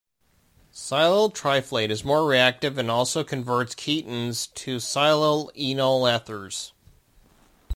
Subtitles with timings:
[0.73, 6.71] Silyl triflate is more reactive and also converts ketones to silyl enol ethers.